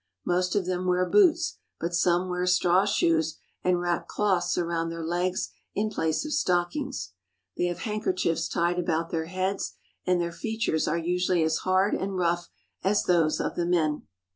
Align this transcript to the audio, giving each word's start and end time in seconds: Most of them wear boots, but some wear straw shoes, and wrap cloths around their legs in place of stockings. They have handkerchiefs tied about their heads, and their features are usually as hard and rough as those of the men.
Most 0.25 0.55
of 0.55 0.65
them 0.65 0.87
wear 0.87 1.07
boots, 1.07 1.59
but 1.79 1.93
some 1.93 2.27
wear 2.27 2.47
straw 2.47 2.85
shoes, 2.85 3.37
and 3.63 3.79
wrap 3.79 4.07
cloths 4.07 4.57
around 4.57 4.89
their 4.89 5.03
legs 5.03 5.51
in 5.75 5.91
place 5.91 6.25
of 6.25 6.33
stockings. 6.33 7.11
They 7.55 7.65
have 7.65 7.81
handkerchiefs 7.81 8.49
tied 8.49 8.79
about 8.79 9.11
their 9.11 9.25
heads, 9.25 9.75
and 10.03 10.19
their 10.19 10.31
features 10.31 10.87
are 10.87 10.97
usually 10.97 11.43
as 11.43 11.57
hard 11.57 11.93
and 11.93 12.17
rough 12.17 12.49
as 12.83 13.03
those 13.03 13.39
of 13.39 13.53
the 13.53 13.67
men. 13.67 14.07